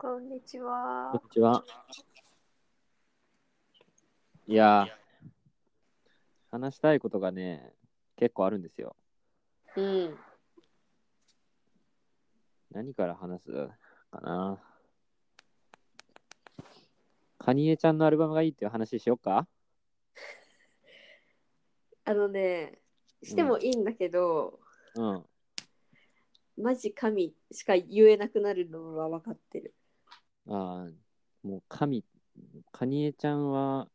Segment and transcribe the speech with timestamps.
[0.00, 1.30] こんにちこんはに。
[1.30, 1.62] ちは。
[4.46, 4.88] いやー、
[6.50, 7.74] 話したいことがね、
[8.16, 8.96] 結構あるんですよ。
[9.76, 10.18] うん。
[12.70, 13.68] 何から話す
[14.10, 14.58] かな。
[17.36, 19.46] カニエちゃんのアルバムがいいっていう話しよっか
[22.06, 22.78] あのね、
[23.22, 24.60] してもいいんだけど、
[24.94, 25.26] うん。
[26.56, 29.74] マジ神しか言えなくなるのは分かってる。
[30.48, 32.04] ああ、もう神、
[32.72, 33.88] カニエちゃんは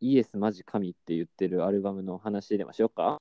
[0.00, 3.18] イエスマジ神って言ってるアルバムの話でもしよっか？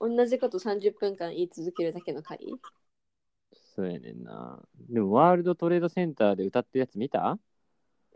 [0.00, 2.38] 同じこと30分間言い続けるだけの回？
[3.74, 4.60] そうやねんな。
[4.90, 7.38] でもワールドトレードセンターで歌ってるやつ見た？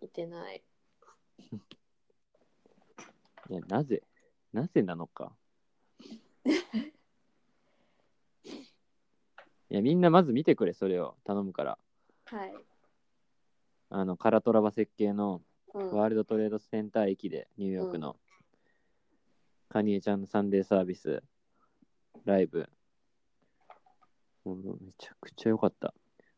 [0.02, 0.62] 見てない。
[3.48, 4.02] いや、なぜ
[4.52, 5.32] なぜなのか。
[9.70, 11.78] いや、みんなまず見てくれ、それを頼むから。
[12.26, 12.54] はい。
[13.90, 15.42] あの、カラトラバ設計の
[15.74, 18.16] うん、ワールドトレードセンター駅で、ニューヨークの、
[19.68, 21.22] カニエちゃんのサンデーサービス、
[22.24, 22.66] ライブ。
[24.44, 25.92] もうめちゃくちゃ良かった。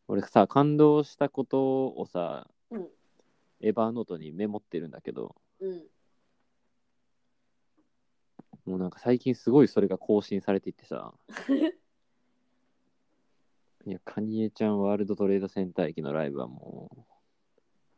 [0.08, 2.88] 俺さ、感動したことをさ、うん
[3.60, 5.82] エヴァーノートにメモってるんだけど、うん。
[8.64, 11.12] もうなんか最近すごいそれが更新されていってさ。
[13.88, 16.90] いや、カニエちゃんワールドトレードセンター駅のライブはも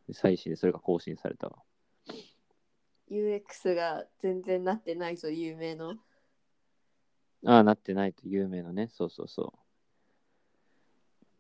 [0.09, 1.65] う、最新でそれが更新されたわ。
[3.11, 5.97] UX が全然なってないぞ、有名の。
[7.45, 8.87] ああ、なってないと有名なね。
[8.87, 9.53] そうそうそ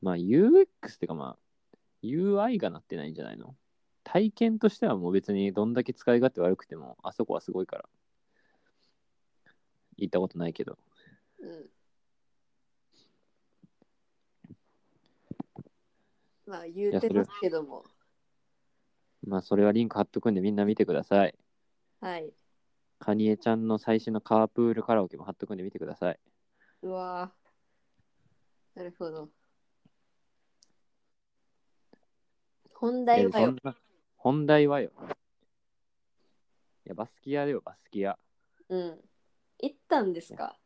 [0.03, 0.05] う。
[0.05, 1.37] まあ UX ってかま
[1.73, 3.55] あ UI がなってないんじゃないの？
[4.03, 7.89] 体験としてはもう別にどんだけ使い勝手悪くてもあそこはすごいから。
[9.97, 10.77] 行ったことないけど。
[11.39, 11.70] うん。
[16.51, 17.84] まあ言うてますけども。
[19.24, 21.35] まあそれはリンク貼っとくんでみんな見てください。
[22.01, 22.33] はい。
[22.98, 26.19] カニエちゃんの最新のカープールカラオケも貼っとくんで見てください。
[26.83, 29.29] うわーなるほど。
[32.74, 33.58] 本題はよいやそん。
[33.63, 33.77] な
[34.17, 34.91] 本題はよ。
[36.85, 38.19] いや、バスキアだよ、バスキア。
[38.69, 38.98] うん。
[39.61, 40.58] 行ったんですか？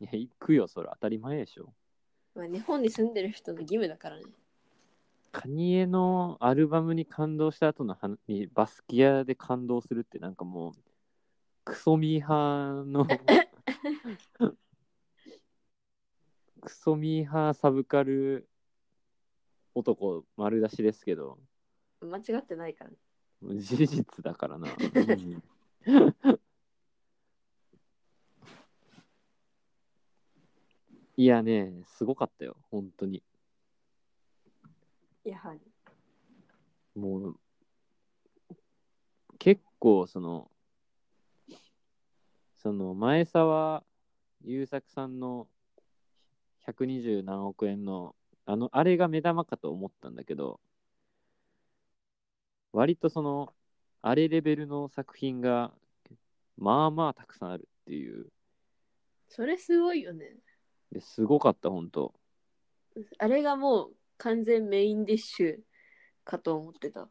[0.00, 1.74] いや、行くよ、それ当たり前でしょ。
[2.34, 4.22] まあ、日本に住んでる人の義務だからね。
[5.32, 10.72] カニエのアルバムに感動した後の話にバスキアで感動するってなんかもう
[11.64, 13.06] クソミーハーの
[16.60, 18.46] クソミーハーサブカル
[19.74, 21.38] 男丸出しですけど。
[22.02, 22.96] 間違ってないからね。
[23.60, 25.42] 事実だからな、うん。
[31.16, 32.56] いやねすごかったよ。
[32.70, 33.22] 本当に
[35.24, 35.60] やはり。
[36.94, 37.36] もう
[39.38, 40.50] 結構その
[42.56, 43.82] その前澤
[44.44, 45.48] 友作さんの
[46.66, 50.60] 120何億円のあのあれが目玉かと思ったんだけど
[52.72, 53.54] 割とその
[54.00, 55.72] あれレベルの作品が
[56.56, 58.26] まあまあたくさんあるっていう
[59.28, 60.36] それすごいよね。
[60.90, 62.12] ですごかった本当
[63.18, 65.56] あれがもう完全メインディッシュ
[66.24, 67.08] かと思ってた。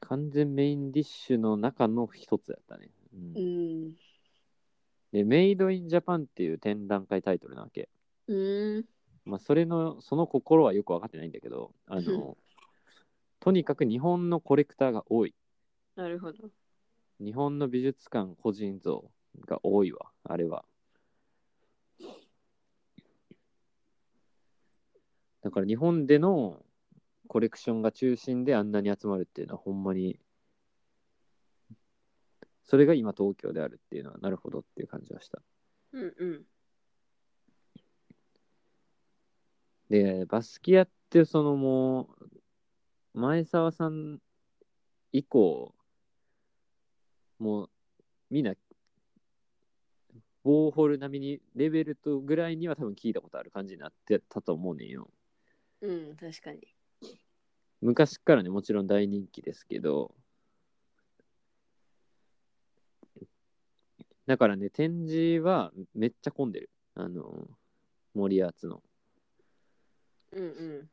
[0.00, 3.40] 完全メインディッシュの中の一つやったね、うんう
[3.90, 3.94] ん。
[5.12, 7.88] でメイドインジャパンっていう展覧会タイトルなわけ
[8.26, 8.84] うーん。
[9.24, 12.36] まあ、それの、その心はよく分かってないんだけど、あうんの、
[13.38, 15.34] とにかく日本のコレクターが多い。
[15.94, 16.50] なるほど。
[17.20, 19.08] 日本の美術館個人像
[19.46, 20.64] が多いわ、あれは。
[25.46, 26.60] だから日本での
[27.28, 30.18] コレクションが中心であんなに集まるっていうのはほんまに、
[32.64, 35.40] それが今東京であるっていうのはなるほどっていう感じはした。
[35.92, 36.44] うんうん。
[39.88, 42.08] で、バスキアってそのも
[43.14, 44.18] う、前澤さん
[45.12, 45.72] 以降、
[47.38, 47.70] もう
[48.30, 55.08] みんな、ウォーホル並みにレベルとぐらいには多分聞いたことある感じになってたと思うねんよ。
[55.82, 56.60] うん、確かに。
[57.80, 60.14] 昔からね、もちろん大人気ですけど、
[64.26, 66.70] だからね、展示はめっちゃ混んでる。
[66.94, 67.46] あの、
[68.14, 68.82] 森アーツの。
[70.32, 70.48] うんう
[70.82, 70.90] ん。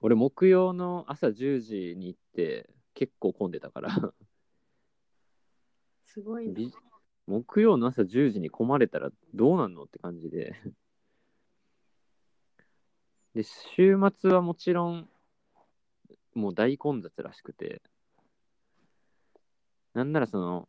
[0.00, 4.12] 俺木曜の朝10時に行って結構混んでたから
[6.06, 6.54] すごいな。
[6.54, 6.72] び
[7.26, 10.54] 木曜の朝10時に混まれたらどうなんのって感じで
[13.38, 15.08] で、週末はもちろん、
[16.34, 17.80] もう大混雑らしくて、
[19.94, 20.68] なんならその、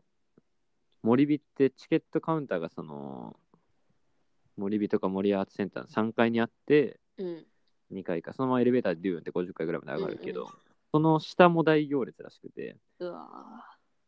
[1.01, 3.36] 森火ってチケットカウンターがその、
[4.56, 7.45] 森火とか森アーツセンターの3階にあって、うん。
[7.89, 10.51] 2階か、そのままエレベーターでビューンって50階ぐらいまで上がるけど、うんう
[10.92, 13.66] その下も大行列らしくて、うわ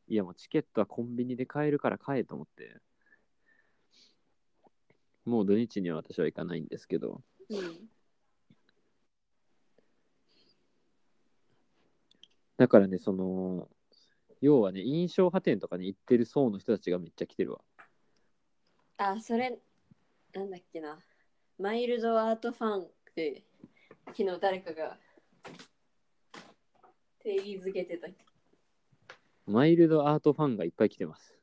[0.08, 2.80] いやもうチケットはコンビニで買えるから買えと思って、
[5.26, 7.90] もう土日には私は行かないんですけど、ーうん。
[12.62, 13.68] だからね、その、
[14.40, 17.62] 要はね、印象派店とかに行ってる層の人たちがめっちゃ来てるわ。
[18.98, 19.58] あ、それ、
[20.36, 21.00] なんだっけな。
[21.58, 23.44] マイルドアートファンって、
[24.10, 25.00] 昨日誰かが
[27.24, 28.10] 定義づけてた。
[29.48, 31.36] マイルドアートファンがいっぱい来てます。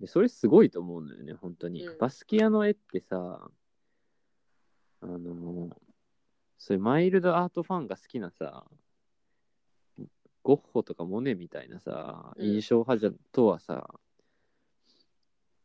[0.00, 1.86] でそれすごいと思うのよね、本当に。
[1.86, 3.50] うんバスキアの絵ってさ、
[5.00, 5.70] あの
[6.60, 8.66] そういうマイルドアートファンが好きなさ、
[10.42, 13.88] ゴッホとかモネみたいなさ、うん印象派じゃとはさ、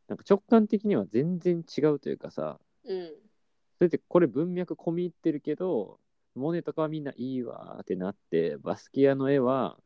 [0.08, 3.12] なんか直感的には全然違うというかさ、うん。
[3.76, 6.00] それってこれ文脈込み入ってるけど、
[6.34, 9.78] モネとかはみんないいわーってなって、バスキアの絵は、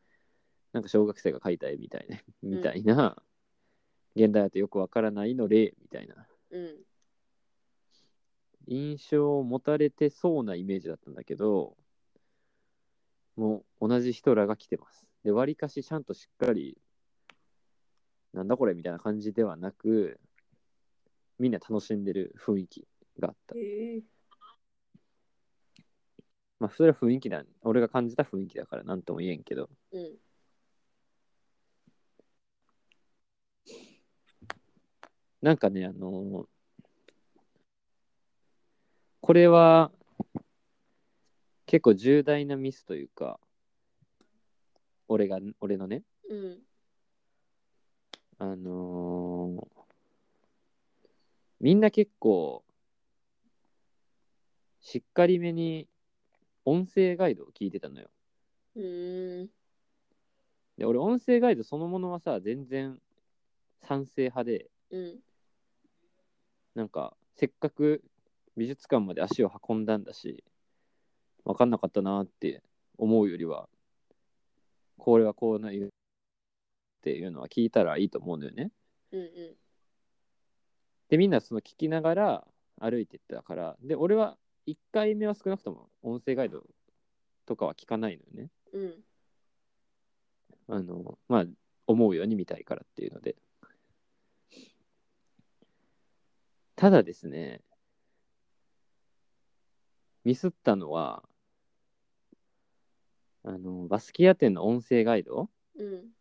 [0.72, 3.20] なんか小学生が描いた絵みたいな、みたいな、
[4.14, 6.76] 現代だとよくわからないの例みたいな、うん。
[8.70, 11.76] 印象を持たれてそうなイメージだったんだけど、
[13.34, 15.08] もう同じ人らが来てます。
[15.24, 16.78] で、わりかしちゃんとしっかり、
[18.32, 20.20] なんだこれみたいな感じではなく、
[21.40, 22.86] みんな楽しんでる雰囲気
[23.18, 23.56] があった。
[23.56, 24.02] へえ。
[26.60, 27.42] まあ、それは雰囲気だ。
[27.62, 29.68] 俺が感じた雰囲気だから何とも言えんけど。
[29.90, 30.16] うん。
[35.42, 36.59] なんかね、あのー
[39.20, 39.90] これは
[41.66, 43.38] 結構重大なミスというか、
[45.08, 46.58] 俺が、俺のね、うん。
[48.38, 49.80] あのー
[51.60, 52.64] みんな結構、
[54.80, 55.86] しっかりめに
[56.64, 58.08] 音声ガイドを聞いてたのよ。
[58.76, 59.50] うーん。
[60.78, 62.98] で、俺音声ガイドそのものはさ、全然
[63.82, 65.18] 賛成派で、うん。
[66.74, 68.02] なんか、せっかく
[68.56, 70.44] 美術館まで足を運んだんだし、
[71.44, 72.62] 分かんなかったなって
[72.98, 73.68] 思うよりは、
[74.98, 75.90] これはこうないうっ
[77.02, 78.70] ていうのは聞いたらいいと思うんだよね。
[79.12, 79.56] うんうん。
[81.08, 82.46] で、みんなその聞きながら
[82.78, 84.36] 歩いてったから、で、俺は
[84.66, 86.62] 1回目は少なくとも音声ガイド
[87.46, 88.50] とかは聞かないのよね。
[88.72, 89.04] うん。
[90.68, 91.44] あの、まあ、
[91.86, 93.36] 思うように見たいからっていうので。
[96.76, 97.60] ただですね、
[100.30, 101.24] ミスったのは、
[103.42, 106.12] あの、バスキア店の音声ガイド、うん。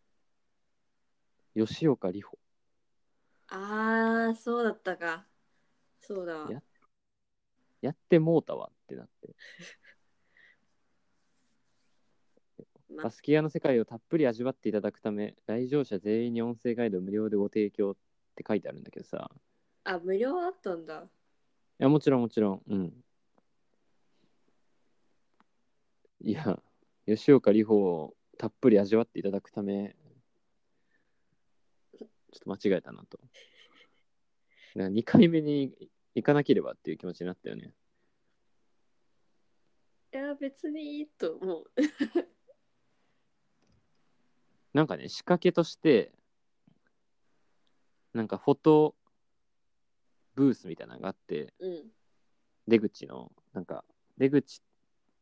[1.54, 2.40] 吉岡里帆。
[3.50, 5.28] ああ、そうだったか。
[6.02, 6.54] そうだわい。
[6.54, 6.64] や
[7.84, 9.36] やってもうたわってなって。
[12.90, 17.96] まバスキアの世界をたっぷり味わっていただくため、来場者全員に音声ガイドを無料でご提供っ
[18.34, 19.30] て書いてあるんだけどさ、
[19.84, 21.04] あ、無料あったんだ。
[21.04, 21.08] い
[21.84, 23.06] や、もちろんもちろん、うん。
[26.22, 26.62] いや、
[27.06, 29.96] 吉岡里帆をたっぷり味わっていただくため、
[31.98, 32.10] ちょっ
[32.40, 33.20] と間違えたなと。
[34.76, 35.74] 2回目に
[36.16, 37.74] 行かなければっていう気持ちになったよね。
[40.14, 41.72] いや、別にいいと思う。
[44.74, 46.12] なんかね、仕掛けとして、
[48.14, 48.96] なんかフォト
[50.36, 51.92] ブースみたいなのがあって、うん。
[52.68, 53.84] 出口の、なんか、
[54.18, 54.62] 出口、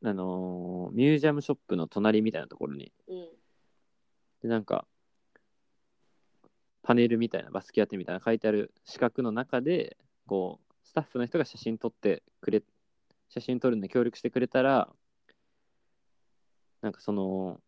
[0.04, 3.28] あのーミュージアムショップの隣みたいなところに、うん。
[4.42, 4.88] で、なんか、
[6.84, 12.64] パネルみたいな、バスキアテみたいな書いてある四角の中で、こう、スタッフの人が写真撮ってくれ、
[13.30, 14.90] 写真撮るのに協力してくれたら、
[16.82, 17.60] なんかその、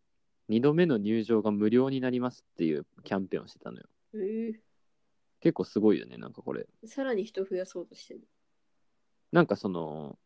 [0.50, 3.86] 2度目の入場が無料になりますっていうキャンペーンをしてたのよ。
[4.15, 4.53] え
[5.41, 6.67] 結構すごいよね、なんかこれ。
[6.83, 8.21] ー、さらに人増やそうとしてる。
[9.31, 10.17] なんかその、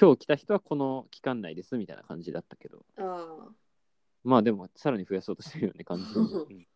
[0.00, 3.52] 今日来た人はこの期間内ですみたいな感じだったけど、ああ。
[4.24, 6.04] まあでもさらに増やそうとしてるよね、感じ。
[6.18, 6.66] うん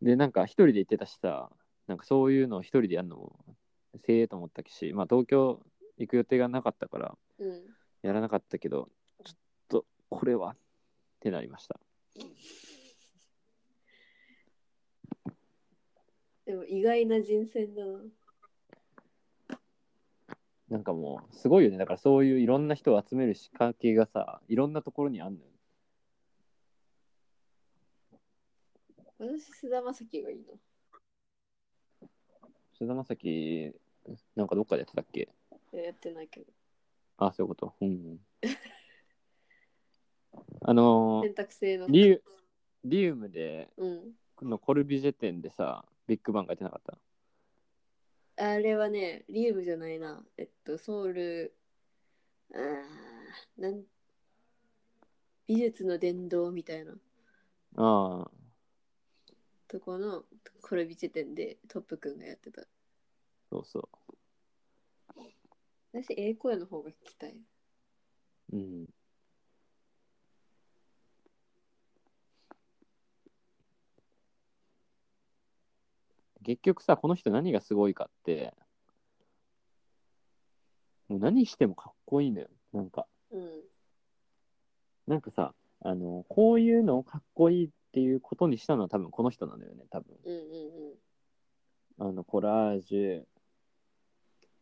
[0.00, 1.50] で、なんか一人で行ってたしさ、
[1.86, 3.56] なんかそういうのを一人でやるのも、
[4.06, 5.60] せえと思ったし、まあ東京
[5.96, 7.62] 行く予定がなかったから、うん。
[8.02, 8.88] やらなかったけど、
[9.24, 9.36] ちょっ
[9.68, 10.56] とこれはっ
[11.20, 11.80] てなりました。
[16.46, 17.98] でも意外な人選だな。
[20.68, 25.46] なんかもうすごいよねだからそういういろんな人を集める仕掛けがさいろんなところにあんのよ
[29.20, 30.54] 私、菅田将暉がいいの。
[32.78, 33.74] 菅田将暉
[34.36, 35.28] なんかどっかでやってたっけ？
[35.72, 36.46] えやってないけど。
[37.16, 37.74] あそういうこと？
[37.80, 38.20] うんうん
[40.62, 41.88] あのー選択制の。
[41.88, 42.20] リュ
[42.84, 44.14] リウムでうん。
[44.42, 46.96] のコルビジェ店でさビッグバンがやってなかった
[48.38, 50.24] あれはね、リウムじゃないな。
[50.36, 51.54] えっと、ソウル、
[52.54, 53.84] あーなん
[55.46, 56.92] 美術の殿堂みたいな
[57.76, 58.30] ああ
[59.68, 60.24] とこの
[60.62, 62.62] コルビチェ店でトップくんがやってた。
[63.50, 63.88] そうそ
[65.92, 67.32] 私、英声の方が聞きたい。
[68.52, 68.86] ううん
[76.48, 78.54] 結局さこの人何がすごいかって
[81.08, 82.48] もう何してもかっこいいのよ。
[82.72, 83.06] なんか。
[83.30, 83.60] うん。
[85.06, 90.16] なんかさあのこういうのをかっこいいっていうことにしたのは多分この人なのよね多分。
[90.24, 90.42] うんうん
[92.00, 93.22] あのコラージュ。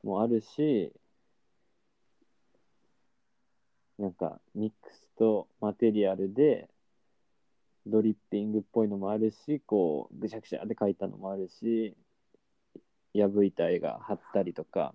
[0.03, 0.93] もあるし
[3.99, 6.69] なんかミックスとマテリアルで
[7.87, 11.97] ドリッピングっぽいのもあるしこうぐしゃぐしゃって書いたのもあるし
[13.15, 14.93] 破いた絵が貼ったりとか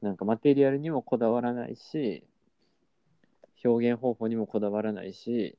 [0.00, 2.24] なんかマテリアルにもこだわらないし
[3.62, 5.56] 表現方法にもこだわらないし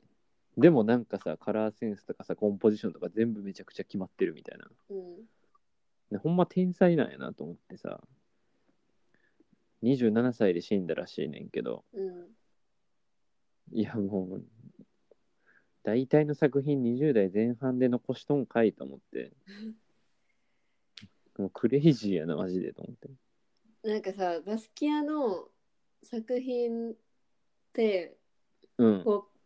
[0.57, 6.19] でもなんかさカラーセンスとかさコンポジションとか全部めちゃくちゃ決まってるみたいなうん。
[6.19, 8.01] ほんま天才なんやなと思ってさ
[9.83, 12.27] 27歳で死んだらしいねんけどうん。
[13.73, 14.43] いやもう
[15.83, 19.31] 大体の作品20代前半で残しとんかいと思って。
[21.37, 23.09] もうクレイジーやなマジでと思って。
[23.87, 25.47] なんかさ、バスキアの
[26.03, 26.93] 作品っ
[27.73, 28.15] て、
[28.77, 29.03] うん。
[29.03, 29.37] こう、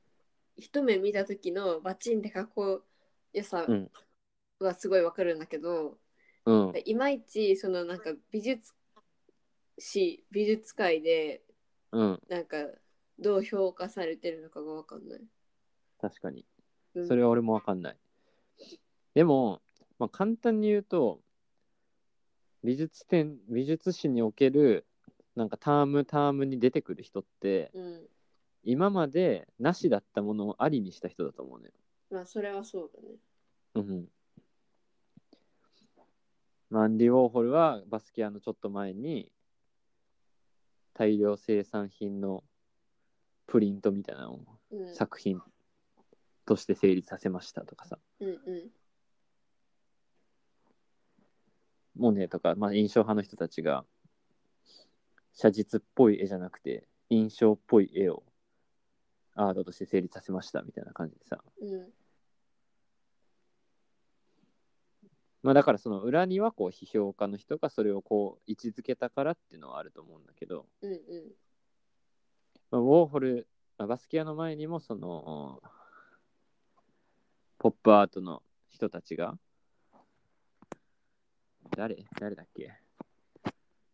[0.57, 2.81] 一目見た時のバチンってかっこ
[3.33, 3.91] よさうん。
[4.59, 5.97] はすごいわかるんだけど、
[6.45, 6.73] うん。
[6.85, 8.73] いまいちそのなんか美術
[9.77, 11.41] 史美術界で
[11.91, 12.21] うん。
[12.29, 12.57] なんか
[13.19, 15.21] どう評価されてるのかがわかんない。
[16.09, 16.45] 確かに
[16.93, 17.97] うんそれは俺もわかんない
[19.15, 19.62] でも、
[19.97, 21.19] まあ、簡単に言うと
[22.63, 24.85] 美術展美術史における
[25.35, 28.01] なんかタームタームに出てくる人ってうん。
[28.67, 31.71] 今までなしだったものをありにした人だと思うのよ。
[32.09, 33.17] まあそれはそうだね。
[33.75, 34.07] うん。
[36.71, 39.31] マンディ・ウォーホルはバスキアのちょっと前に
[40.95, 42.43] 大量生産品の
[43.45, 44.39] プリントみたいなのを
[44.71, 44.95] うん。
[44.95, 45.39] 作品
[46.45, 48.37] として成立させましたとかさ、うんうん。
[51.95, 53.85] モネとか、まあ、印象派の人たちが
[55.33, 58.23] 写実っぽい絵じゃなくて印象っぽい絵を
[59.35, 61.89] アートとして成立させましたみたいな感じでさ、うん。
[65.43, 70.99] まあ、だからその裏にはこう批評家の人がそれをこう位置づけたからっていうのはあると思うんだけど、うんうん。
[72.71, 73.47] まあ、ウォーホル、
[73.77, 75.61] まあバスキアの前にもその
[77.57, 79.38] ポップアートの人たちが。
[81.75, 82.05] 誰？
[82.19, 82.74] 誰だっけ？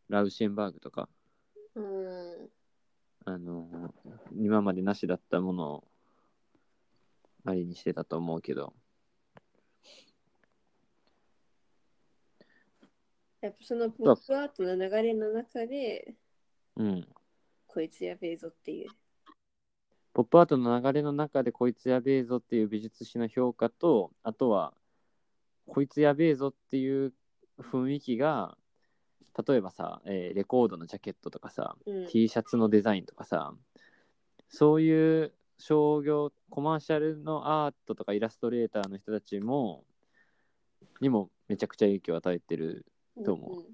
[0.10, 1.10] ラウシェンバーグとか。
[1.76, 2.50] うん。
[3.26, 3.94] あの
[4.36, 5.88] 今までなしだったものを。
[7.44, 8.72] ありにしてたと思うけど。
[13.42, 16.14] やっぱそのポップアートの流れの中で、
[16.76, 17.08] うん。
[17.66, 18.90] こいつやべえぞっていう。
[20.14, 24.74] ポップアートの流れの中でこいつやべえぞっていう美術史の評価とあとは
[25.68, 27.14] こいつやべえぞっていう
[27.60, 28.58] 雰囲気が
[29.48, 32.08] 例えばさ、えーレコードのジャケットとかさ、うん。
[32.08, 33.54] T シャツのデザインとかさ
[34.50, 39.84] そういう商業コマーシャルのアートとかイラストレーターの人たちも
[41.00, 42.86] にもめちゃくちゃ影響を与えてる
[43.24, 43.66] と思う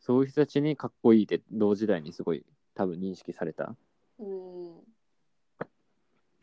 [0.00, 2.44] そういう人たちにかっこいいって同時代にすごい
[2.74, 3.76] 多分認識された
[4.18, 4.76] うん。
[4.76, 4.84] うん。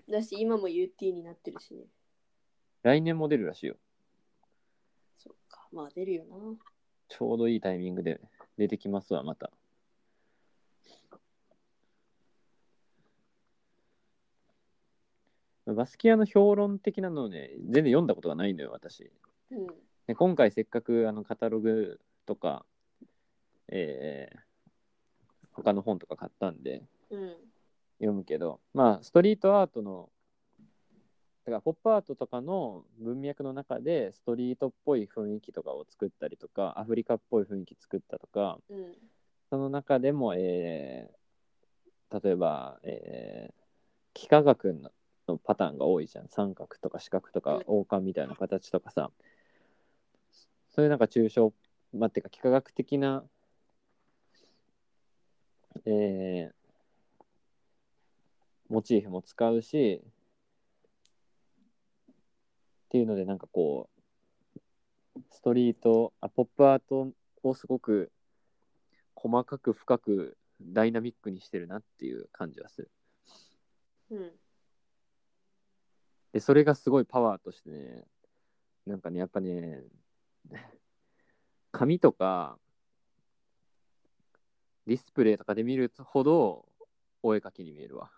[0.10, 1.86] だし、今も UT になってるしね。
[2.84, 3.76] 来年も出るらしいよ
[5.18, 5.68] そっか。
[5.72, 6.36] まあ出るよな。
[7.08, 8.22] ちょうどいいタイミングで
[8.58, 9.52] 出てきますわまた
[15.66, 19.12] バスキアの評論的なのをね全然読んだことがないのよ私
[19.52, 19.68] うん。
[20.08, 22.66] で今回せっかくあのカタログとか、
[23.68, 24.51] えー
[25.54, 27.36] 他の本とか買ったんでうん。
[28.00, 30.10] 読むけどまあストリートアートの
[31.46, 38.96] だからポップアートとかの文脈の中でストリートっぽい雰囲気とかを作ったりとかアフリカっぽい雰囲気作ったとかうん。
[39.50, 41.22] その中でも、えー
[42.24, 43.54] 例えば、えー
[44.14, 44.92] 幾何学の
[45.30, 46.28] のパターンが多いじゃん。
[46.28, 47.64] 三角とか四角とかうん。
[47.68, 49.10] 王冠みたいな形とかさ。
[50.70, 51.54] そういうなんか抽象
[51.94, 53.24] まあ、てか幾何学的な
[55.86, 56.62] えー
[58.72, 60.02] モチーフも使うし
[62.86, 63.90] っていうのでなんかこ
[65.18, 67.10] うストリートあポップアート
[67.44, 68.14] をすごく
[69.14, 72.92] 細かく深くダイナミックにしてるなっていう感じはする。
[74.12, 74.32] うん。
[76.32, 78.06] でそれがすごいパワーとしてね
[78.86, 79.84] なんかねやっぱね
[81.74, 82.58] 紙とか
[84.88, 86.66] ディスプレイとかで見るほど
[87.24, 88.12] お絵描きに見えるわ。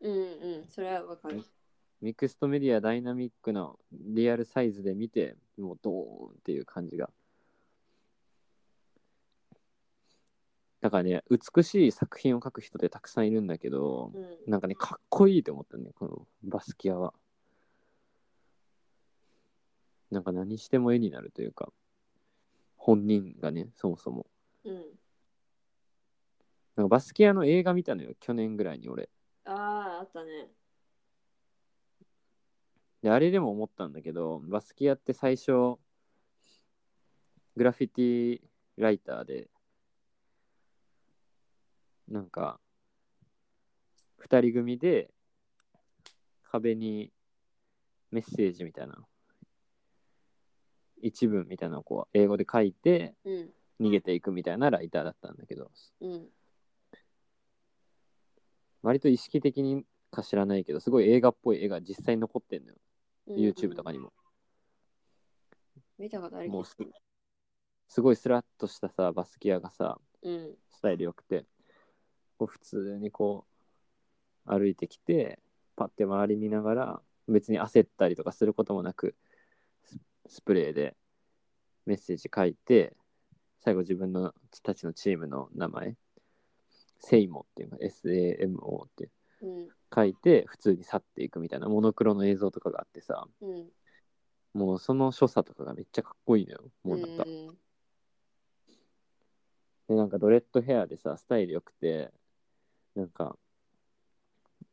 [0.00, 0.16] うんう
[0.62, 1.42] んそれはわかる。
[2.00, 7.10] ミクストメディアダイナミックなリアルサイズで見てもうドーンっていう感じが。
[10.80, 14.50] だからね美しい作品を描く人ってたくさんいるんだけどうん。
[14.50, 17.14] なんかねかっこいいと思ったねこのバスキアは。
[20.10, 21.72] なんか何しても絵になるというか
[22.76, 24.26] 本人がねそもそも。
[24.64, 24.84] うん
[26.76, 29.08] なんかバスキアの映画見たのよ去年ぐらいに俺。
[29.44, 30.48] あああったね。
[33.02, 35.78] であれでも思ったんだけどバスキアって最初
[37.54, 38.40] グラフィティ
[38.78, 39.48] ライターで
[42.08, 42.58] なんか
[44.16, 45.10] 二人組で
[46.50, 47.12] 壁に
[48.10, 48.96] メッセージみたいな
[51.02, 53.50] 一文みたいなのをこう英語で書いてうん。
[53.80, 55.70] 逃げていくみたいなライターだったんだけど。
[56.00, 56.28] うん
[58.84, 62.76] 割と意識的にか知らないけどすごい映画っぽい絵が実際に残ってんのよ、
[63.26, 64.12] うん YouTube とかにも。
[65.98, 66.76] 見たことあるもうす
[67.88, 70.54] すごいスラッとしたさバスキアがさうん。
[70.70, 71.46] スタイル良くて
[72.36, 73.46] こう普通にこ
[74.46, 75.38] う歩いてきて
[75.76, 79.14] パッて周り見ながら別に焦ったりとかすることもなく
[79.84, 80.94] ススプレーで
[81.86, 82.94] メッセージ書いて
[83.60, 85.96] 最後自分のたちのチームの名前
[87.00, 89.10] セイモっていうの SAMO って
[89.42, 89.46] う。
[89.46, 89.68] ん。
[89.94, 93.68] 書いて普通に去っていくみたいなモノクロの映像とかがあってさうん。
[94.54, 97.56] もうその所作とかがめっちゃかっこいいのよもうなんか、うん。
[99.88, 102.10] でなんかドレッドヘアでさスタイル良くて
[102.94, 103.36] なんか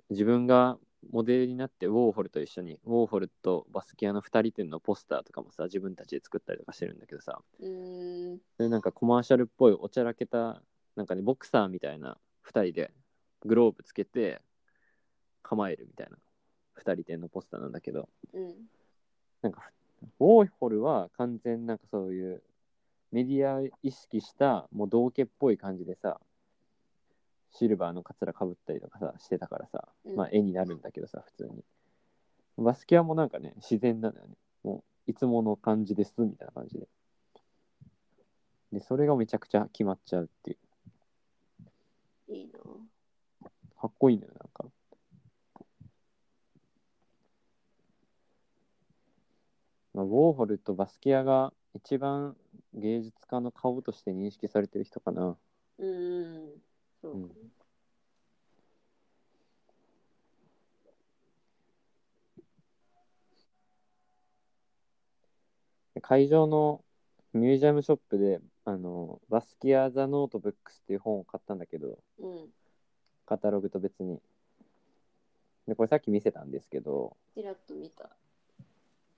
[0.10, 0.78] 自分が
[1.12, 7.42] モデルになってウォーホルと一緒にウォーホルとバスキアの2人展のポスターとかもさ自分たちで作ったりとかしてるんだけどさ。
[7.60, 8.38] うん。
[8.60, 10.62] でなんかコマーシャルっぽいおちゃらけた
[11.02, 12.92] なんかねボクサーみたいな2人で
[13.44, 14.40] グローブつけて
[15.42, 16.18] 構えるみたいな
[16.80, 18.54] 2人展のポスターなんだけどうん。
[19.42, 19.72] なんか
[20.20, 22.44] ウォーホルは完全なんかそういう
[23.12, 26.20] メディア意識したもう道家っぽい感じでさ
[27.50, 30.16] シルバーのカツラかぶったりとかさしてたからさ、うん。
[30.16, 31.64] まあ絵になるんだけどさ普通に。
[32.60, 34.36] バスキアもなんかね自然なのよね。
[34.64, 36.88] もういつもの感じですみたいな感じで。
[38.72, 40.58] でそれがめちゃくちゃ決まっちゃうっていう
[42.32, 42.60] いいな。
[43.80, 44.66] かっこいいのよなんか。
[49.94, 52.38] まあ、ウォーホルとバスキアが一番
[52.74, 55.38] 芸術家の顔として認識されてる人かな。
[55.78, 56.62] うん
[57.02, 57.36] そうか。
[65.96, 66.02] うん。
[66.02, 66.84] 会場の
[67.34, 68.40] ミュージアムショップで
[68.72, 72.48] あのバスキア・ The Notebooks っていう本を買ったんだけどうん。
[73.26, 74.22] カタログと別に。
[75.68, 78.10] でこれさっき見せたんですけどちらっと見た。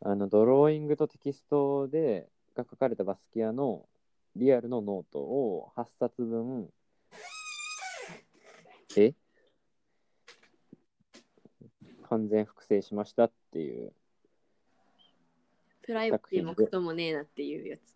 [0.01, 3.85] あのドローイングとテキストでが書かれたバスキアの
[4.35, 6.67] リアルのノートを8冊分
[8.97, 9.13] え？
[12.09, 13.93] 完全複製しましたっていう。
[15.83, 17.93] プライバシーもクソもねえなっていうやつ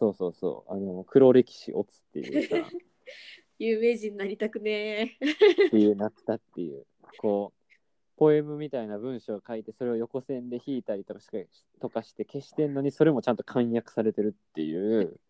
[0.00, 0.72] そうそうそう。
[0.72, 2.56] あの黒歴史オツっていうさ
[3.58, 6.86] 有名人になりたくねえっていうなったっていう
[7.18, 7.78] こう
[8.16, 11.48] ポエムみたいな文章を書いてそれを横線で引いたりとかして
[11.80, 15.20] とかして消してんのにそれもちゃんと完訳されてるっていう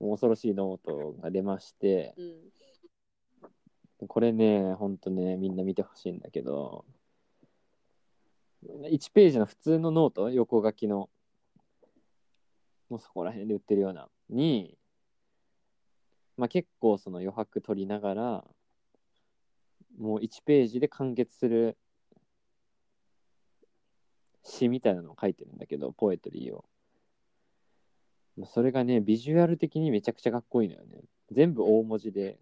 [0.00, 2.14] 恐ろしいノートが出まして。
[2.16, 2.52] うん
[4.06, 6.84] これねほんとねみんな見てほしいんだけど。
[8.64, 11.10] 1ページの普通のノート横書きの
[12.88, 14.76] もうそこら辺で売ってるようなに
[16.36, 18.44] まあ結構その余白取りながら
[19.98, 21.76] もう1ページで完結する
[24.48, 26.64] 詩みたいなのを書いてるんだけど、ポエトリーを。
[28.36, 31.02] まあそれがね、ビジュアル的にめちゃくちゃかっこいいのよね。
[31.30, 32.38] 全部大文字で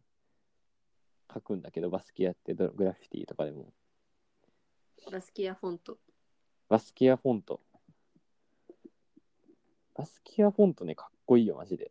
[1.32, 3.72] 書くんだけど、バスキアってドグラフィティとかでも。
[5.10, 5.98] バスキアフォント。
[6.68, 7.60] バスキアフォント。
[9.96, 11.90] バスキアフォントね、かっこいいよ、マジで。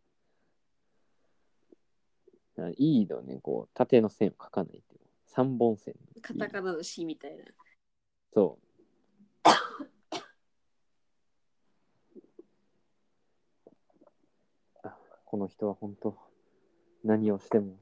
[2.58, 5.02] あいいのね、こう、縦の線を描かないっていう。
[5.26, 5.96] 三本線。
[6.22, 7.44] カタカナの詩みたいな。
[8.32, 8.66] そう。
[14.84, 16.16] あこの人は本当、
[17.04, 17.80] 何をしても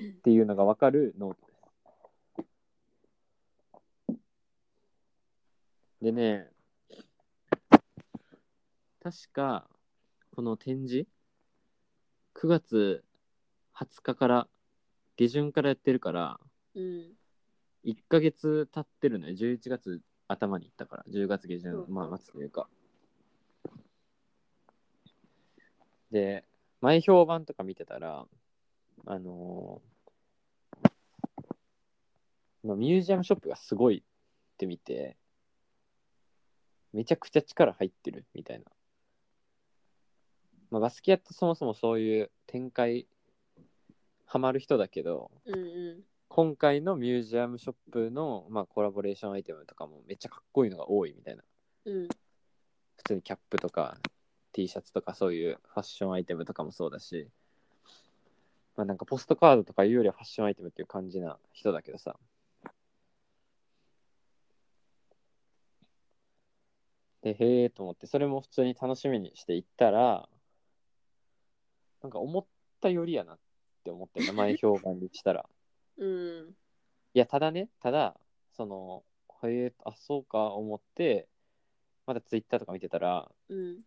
[0.00, 1.62] っていうのがわかるノートです。
[6.02, 6.51] でね、
[9.02, 9.68] 確か、
[10.30, 11.08] この展示、
[12.34, 13.04] 9月
[13.74, 14.48] 20日から、
[15.16, 16.38] 下旬からやってるから、
[16.76, 17.12] うん。
[17.84, 19.34] 1ヶ月経ってるのよ。
[19.34, 22.68] 11月頭に行ったから、10月下旬、うんまあ末というか。
[26.12, 26.44] で、
[26.80, 28.26] 前評判とか見てたら、
[29.06, 29.92] あのー
[32.62, 35.16] まあ、ミュージアムショップがすごいって見て、
[36.92, 38.64] めちゃくちゃ力入ってるみたいな。
[40.72, 43.06] まあ、バスキアってそもそもそういう展開
[44.24, 46.00] ハマる人だけど、うんうん。
[46.28, 51.42] 今回のミュージアムショップの、まあ、コラボレーションアイテムとかもめっちゃかっこいいのが多いみたいな
[51.84, 52.08] うん。
[52.96, 53.98] 普通にキャップとか
[54.54, 57.28] T シャツとかそういうファッションアイテムとかもそうだし、
[58.74, 62.16] まあ、なんかポストカードとかいうよりはファッションアイテムっていう感じな人だけどさ
[67.20, 70.28] でへえと思ってそれも普通に楽しみにして行ったら
[72.02, 72.46] なんか思っ
[72.80, 73.38] たよりやなっ
[73.84, 75.48] て思って名前評判にしたら
[75.96, 76.56] うん。
[77.14, 78.18] いや、ただね、ただ、
[78.52, 79.04] その、
[79.44, 81.28] へえ、あ、そうか、思って、
[82.06, 83.84] まだツイッターとか見てたら、うん。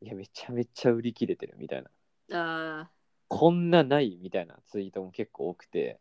[0.00, 1.90] いや、めちゃめちゃ売り切れてるみたいな。
[2.32, 2.90] ああ、
[3.28, 6.00] こんなないみたいなツイートも結構多くて、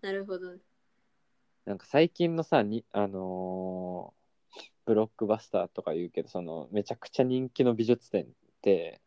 [0.00, 0.56] なるほど。
[1.64, 4.16] なんか最近のさ、にあのー
[4.86, 8.26] ブロックバスターとか言うけど、その、めちゃくちゃ人気の美術展っ
[8.62, 9.00] て、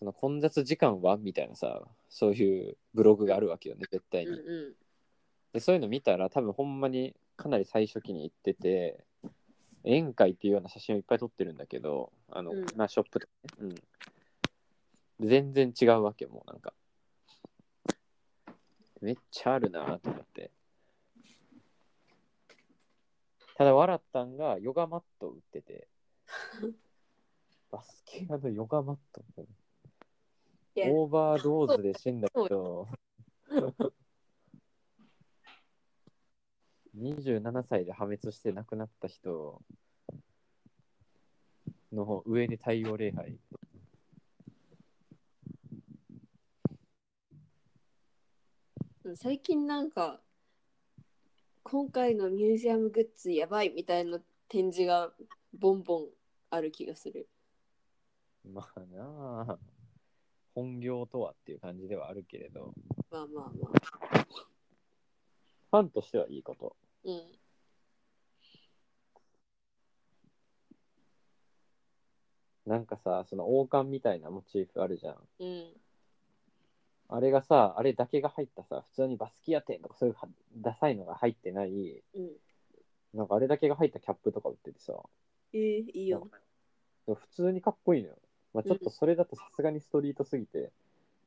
[0.00, 1.18] その混雑時間は？
[1.18, 4.30] みたいなさ、そういうブログがあるわけよね、絶対に。
[4.30, 4.76] うんう
[5.52, 9.04] でそういうの見たら多分ほんまにかなり最初期に行ってて
[9.84, 12.66] 宴会っていうような写真をいっぱい撮ってるんだけどあの、うん。
[12.76, 13.26] まあショップとか
[13.60, 13.74] ね、
[15.20, 16.72] うん、全然違うわけもうなんか。
[19.00, 20.50] めっちゃあるなと思って。
[23.56, 25.88] ただ笑ったんがヨガマット売ってて。
[27.72, 29.22] バスケアのヨガマット
[30.76, 32.86] オーバードーズで死んだ人
[36.96, 39.62] 27歳で破滅して亡くなった人
[41.92, 43.38] の上に太陽礼拝
[49.10, 49.16] ん。
[49.16, 50.20] 最近なんか、
[51.62, 55.12] 今回のミュージアムグッズやばいみたいな展示が
[55.58, 56.08] ボンボン
[56.50, 57.28] ある気がする。
[58.44, 59.58] まあなあ
[60.54, 62.72] 本業とはっていう感じではあるけれど
[63.10, 64.26] まあまあまあ。
[65.70, 67.20] ファンとしてはいいことうん。
[72.66, 75.72] なんかさその王冠みたいなモチーフあるじゃんうん。
[77.08, 82.30] あれがさあれだけが入ったさ普通にバスキア店とかそういうはダサいのが入ってないうん。
[83.14, 84.92] なんかあれだけが入ったキャップとか売っててさ
[85.52, 85.60] えー、
[85.92, 86.28] いいよ。
[87.06, 88.16] 普通にかっこいいのよ。
[88.52, 90.70] まあ、ちょっとそれだとさすがにストリートすぎて、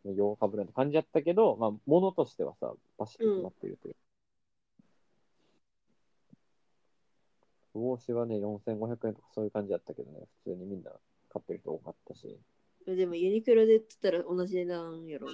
[0.06, 3.96] 洋かぶるって感じやったけど、まあ、ものとしてはさ、バシッと決まってるという。
[7.74, 10.92] 帽子はね、4500円とかそういう感じやったけどね、普通にみんな
[11.30, 12.38] 買ってる人多かったし。
[12.86, 15.30] でもユニクロで言ったら同じ値段やろ。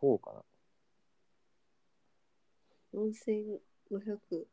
[0.00, 0.42] そうかな。
[2.94, 4.46] 4500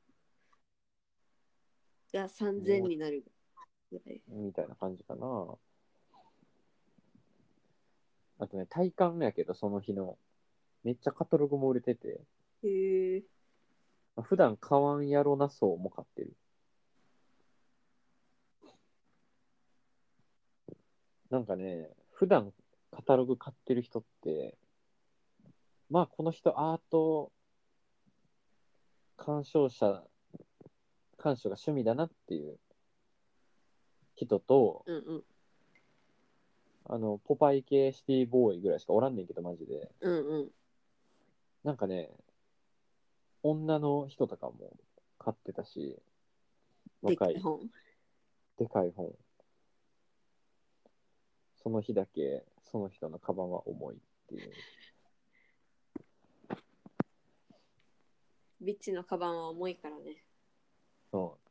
[2.14, 3.24] が3000になる。
[4.28, 5.58] みたいな感じかな。
[8.40, 10.18] あとね、体感やけど、その日の。
[10.84, 12.22] めっちゃカタログも売れてて、
[12.64, 13.24] へえ。
[14.16, 16.34] まあ普段買わんやろなそうも買ってる。
[21.30, 22.54] なんかね、普段
[22.92, 24.58] カタログ買ってる人って、
[25.90, 27.32] まあこの人アート
[29.18, 30.04] 鑑賞者、
[31.18, 32.58] 鑑賞が趣味だなっていう
[34.26, 35.24] 人と、うんうん。
[36.86, 39.92] あの、ポパイ系シティボーイぐらいしかおらんねんけど、マジで。
[40.02, 40.52] うんうん。
[41.64, 42.10] なんかね、
[43.44, 44.76] 女の人とかも
[45.18, 45.98] 買ってたし、
[47.04, 47.70] で若い、かい本。
[48.58, 49.14] でかい本。
[51.62, 54.52] その日だけ、その人のカバンは重いっていう。
[58.62, 60.24] ビッチのカバンは重いからね。
[61.12, 61.50] そう。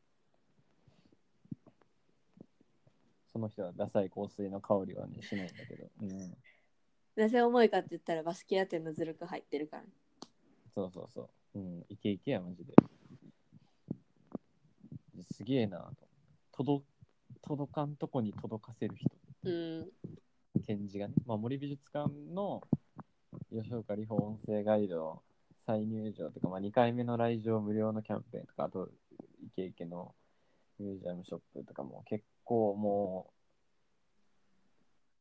[3.38, 5.86] その人はダサい香水の香りはね、しないんだけど。
[6.02, 6.36] うん。
[7.14, 9.84] なぜ重いかって言ったらバスキア店のズルク入ってるから。
[10.74, 11.58] そうそうそう。
[11.58, 11.84] うん。
[11.88, 12.74] イケイケや、マジで。
[15.30, 16.08] すげえなと。
[16.52, 16.84] 届
[17.42, 19.08] 届かんとこに届かせる人。
[19.44, 19.88] うん。
[20.66, 21.14] 展示がね。
[21.24, 22.62] まあ、森美術館の
[23.52, 25.22] 吉岡里帆音声ガイド
[25.64, 28.88] 再入場とか、まあ、2回目の来場無料のキャンペーンとか、あと、
[29.44, 30.12] イケイケの
[30.80, 33.30] ミュージアムショップとかも結構も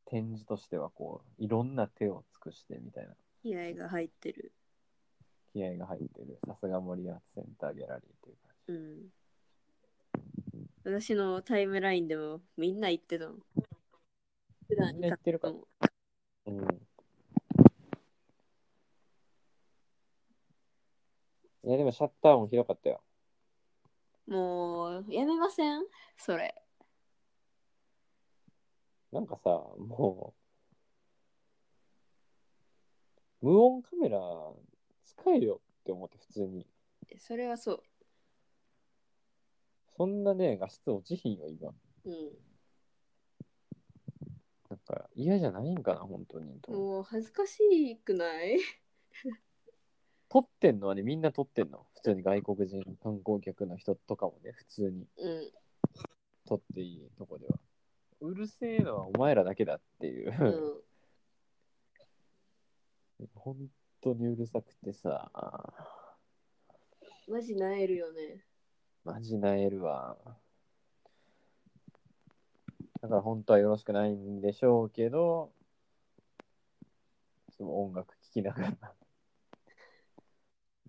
[0.06, 4.54] う、展示としてはこう、いろんな手を尽くしてみたいな気合が入ってる。
[5.52, 8.72] 気合が入ってる、さすが森アーツセンターギャラリーっていう感じ。
[8.72, 8.76] う
[10.94, 11.02] ん。
[11.02, 13.34] 私のタイムラインでもみんな言ってたの。
[14.66, 15.68] 普段みんな言ってるかも
[16.46, 16.80] うん。
[21.64, 23.02] いや、でもシャッターも広かったよ。
[24.26, 25.84] もうやめません？
[26.16, 26.54] それ。
[29.12, 30.34] なんかさ、も
[33.42, 34.18] う、無音カメラ
[35.04, 36.66] 使えよって思って普通に。
[37.18, 37.82] それはそう。
[39.96, 41.72] そんなね、画質落ちひんよ、今。
[42.04, 42.38] うん。
[44.70, 46.60] なんか嫌じゃないんかな、本当に。
[46.60, 48.58] ともう恥ずかしくない？
[50.28, 51.86] 撮ってんのはね、みんな撮ってんの。
[51.94, 55.52] 普通に外国人観光客の人とかもね、普通にうん。
[56.44, 57.58] 撮っていいとこでは。
[58.20, 60.82] うるせえのはお前らだけだっていう。
[63.20, 63.28] うん。
[63.34, 63.56] 本
[64.00, 65.30] 当にうるさくてさ、
[67.28, 68.44] マジなえるよね。
[69.04, 70.16] マジなえるわ。
[73.00, 75.52] だから本当はよろしくないんでしょうけど、
[77.56, 78.94] その音楽聴きながら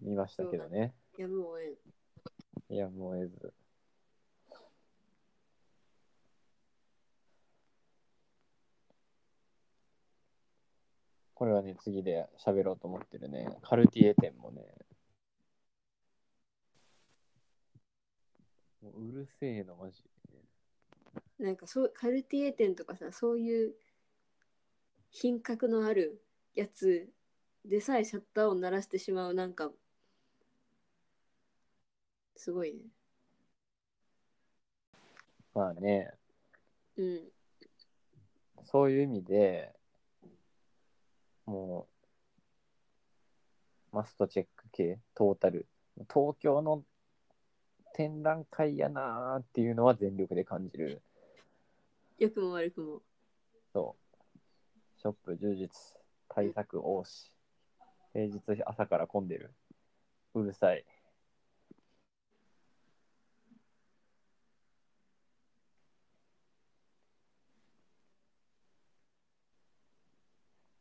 [0.01, 0.93] 見ましたけどね。
[1.17, 1.77] やむをえ
[2.73, 2.75] ん。
[2.75, 3.53] やむを得ず。
[11.39, 13.47] これはね、次で喋ろうと思ってるね。
[13.61, 14.61] カルティエ店もね。
[18.81, 20.03] もううるせえの、マジ。
[21.39, 23.73] なんかそうカルティエ店とかさそういう
[25.11, 26.21] 品格のある
[26.53, 27.07] やつ
[27.63, 29.71] でさえシャッターを鳴らしてしまうなんか
[32.35, 32.81] すごいね
[35.53, 36.11] まあね、
[36.97, 37.19] うん
[38.65, 39.73] そういう意味で、
[41.49, 41.87] も
[43.91, 45.67] う、マストチェック系、トータル。
[46.13, 46.83] 東京の
[47.95, 51.01] 展覧会やなーっていうのは全力で感じる。
[52.19, 53.01] 良くも悪くも
[53.73, 54.39] そう。
[55.01, 55.69] ショップ充実、
[56.27, 57.33] 対策多し、
[58.13, 59.51] 平日朝から混んでる。
[60.35, 60.85] うるさい。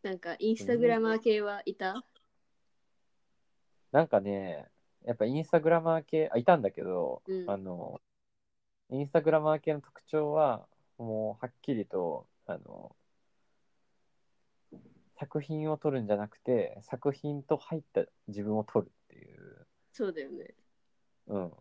[0.08, 2.02] なんかインスタグラマー系はいた？
[3.92, 4.66] なんかね、
[5.04, 7.50] やっぱインスタグラマー系、あ、いたんだけど、うん。
[7.50, 8.00] あの、
[8.88, 10.66] インスタグラマー系の特徴は、
[10.96, 12.96] もうはっきりと、あの、
[15.18, 20.54] 作品を撮るんじゃなくて、作品と入った自分を撮るっていう、そうだよね。
[21.26, 21.52] うん、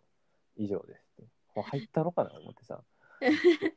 [0.55, 1.21] 以上です。
[1.53, 2.81] もう入ったろかな思ってさ。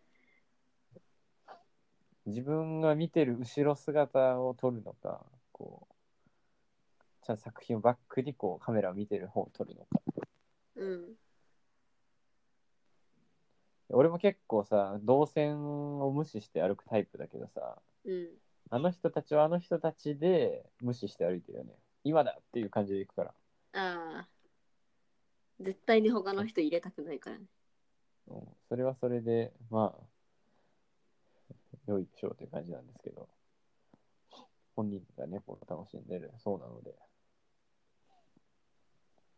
[2.27, 5.95] 自分が見てる後ろ姿を撮るのか、こう、
[7.27, 10.01] ちゃんと作品をバックにこうカメラを見てる方を撮るのか。
[10.77, 11.17] うん
[13.93, 15.65] 俺も結構さ、動線
[16.01, 18.29] を無視して歩くタイプだけどさ、うん
[18.73, 21.75] あの人たちはあの人たちで無視して歩いてるよね。
[22.05, 23.35] 今だっていう感じで行くから。
[23.73, 24.29] ああ
[25.61, 27.45] 絶対に他の人入れたくないからね
[28.29, 30.05] うん、それはそれで、まあ、
[31.87, 33.29] 良いでしょうという感じなんですけど、
[34.77, 36.95] 本人がね、こう楽しんでるそうなので。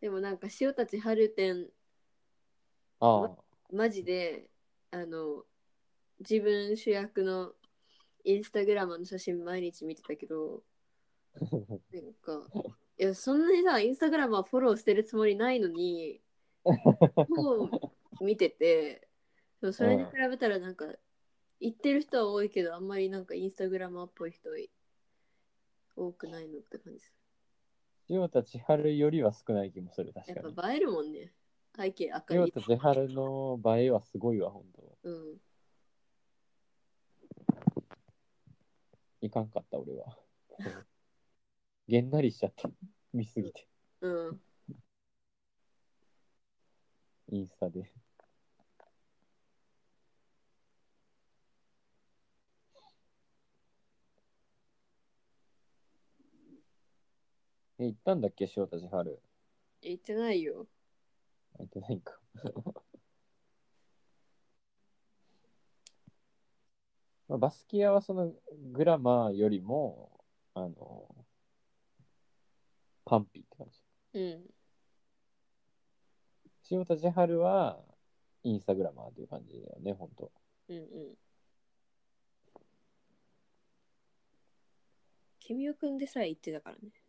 [0.00, 1.68] でもなんか塩たち春店
[2.98, 3.30] ああ、
[3.72, 4.48] マジで
[4.90, 5.44] あの
[6.18, 7.52] 自分主役の
[8.24, 10.62] インスタグラムの写真毎日見てたけど
[11.40, 12.46] なんか
[12.98, 16.20] いやそんなにさインスタグラムはフォローしてるつもりないのに
[16.64, 19.08] フォロー見てて
[19.72, 20.86] それに比べたらなんか
[21.62, 24.50] 言ってる人は多いけどあんまりなんかインスタグラマーっぽい人
[25.94, 27.12] 多くないのって感じです
[28.10, 30.46] 塩田千春よりは少ない気もする、確かに。
[30.46, 31.32] やっぱ映えるもんね
[31.76, 32.36] 背景赤い。
[32.36, 34.98] 塩田千春の映えはすごいわ、ほんと。
[35.04, 35.36] うん。
[39.20, 40.18] いかんかった、俺は。
[41.86, 42.68] げんなりしちゃった。
[43.12, 43.68] 見すぎて。
[44.00, 44.40] うん。
[47.30, 47.92] インスタで。
[57.82, 59.20] え、行ったんだっけ、塩田千春。
[59.82, 60.66] 言ってないよ。
[61.58, 62.18] 行ってないんか。
[67.28, 68.32] まあ、バスキアはその
[68.72, 71.26] グラマーよりも、あの、
[73.04, 73.82] パンピーって感じ。
[74.14, 74.54] うん。
[76.70, 77.82] 塩田千春は
[78.44, 80.30] インスタグラマーっていう感じだよね、ほんと。
[80.68, 81.18] うんうん。
[85.40, 87.01] ケミオくんでさえ言ってたからね。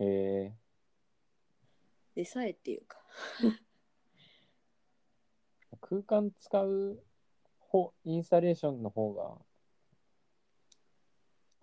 [0.00, 0.56] へえ。
[2.14, 2.98] でさえっていうか。
[5.80, 7.02] 空間使う
[7.58, 9.38] 方インスタレーションの方が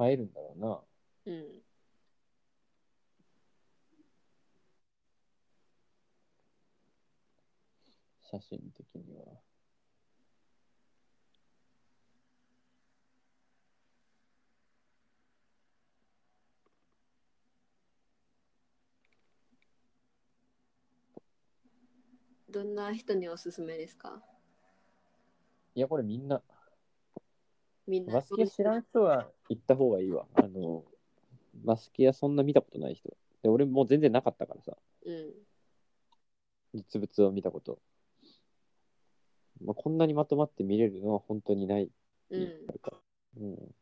[0.07, 0.81] 映えるんだろうな。
[1.25, 1.63] うん。
[8.21, 9.46] 写真的には。
[22.49, 24.23] どんな人におすすめですか？
[25.75, 26.41] いや、これみんな、
[27.85, 28.13] みんな？
[28.13, 30.25] バスキア知らん人は行った方がいいわ。
[30.33, 30.85] あの、
[31.65, 33.09] バスキアそんな見たことない人。
[33.43, 35.33] で、俺もう全然なかったからさ、うん。
[36.73, 37.79] 実物を見たこと。
[39.61, 41.91] まあ、こんなにまとまって見れるのは本当にない。
[42.29, 42.53] うん。
[43.37, 43.75] うん。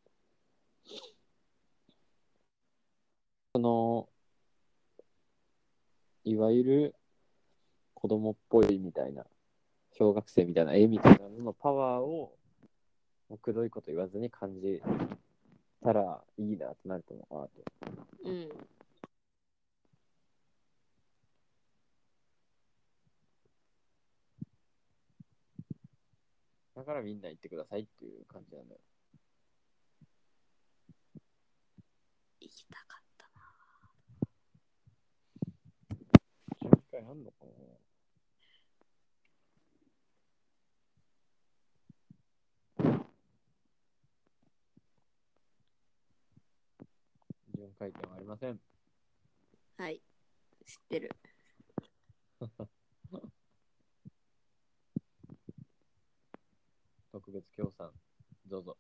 [3.53, 4.09] その、
[6.23, 6.95] いわゆる
[8.05, 9.25] 子供っぽいみたいな、
[9.97, 12.37] 小学生みたいな絵みたいなののパワーを、
[13.41, 14.79] くどいこと言わずに感じ
[15.83, 17.63] たらいいなってなると思う、アート。
[18.25, 18.49] うん。
[26.75, 28.81] だからみんな行ってくださいっていう感じなんだよ。
[32.39, 33.27] 行きたかった
[36.69, 36.75] な。
[36.77, 37.51] 機会あんのかな
[47.75, 48.59] 巡回転はありません。
[49.77, 50.01] はい。
[50.65, 51.11] 知ってる。
[57.11, 57.91] 特別協賛、
[58.45, 58.77] どうぞ。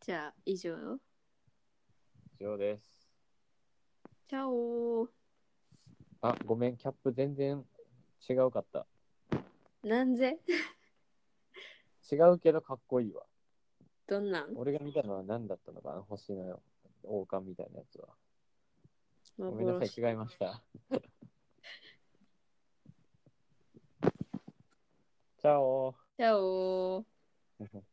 [0.00, 1.00] じゃあ、以上よ。
[2.40, 3.08] 以上です。
[4.28, 5.08] チャオ
[6.20, 7.64] あ、ごめん、キャップ全然
[8.28, 8.86] 違うかった。
[9.84, 10.38] なんぜ？
[12.10, 13.22] 違うけどかっこいいわ。
[14.06, 14.56] どんなん？
[14.56, 16.02] 俺が見たのは何だったのかな？
[16.02, 16.60] 星の
[17.04, 18.08] 王冠みたいなやつは。
[19.38, 20.62] ごめんなさ幻い、違いました。
[25.38, 27.04] チャオチャオ